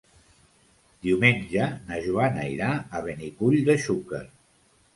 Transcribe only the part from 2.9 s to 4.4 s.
a Benicull de Xúquer.